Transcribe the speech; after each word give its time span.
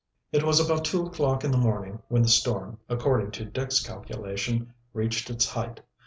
It 0.31 0.41
was 0.41 0.59
about 0.59 0.85
two 0.85 1.05
o'clock 1.05 1.43
in 1.43 1.51
the 1.51 1.59
morning 1.59 2.01
when 2.07 2.23
the 2.23 2.27
storm, 2.27 2.79
according 2.89 3.29
to 3.33 3.45
Dick's 3.45 3.83
calculation, 3.85 4.73
reached 4.95 5.29
its 5.29 5.47
height. 5.47 5.79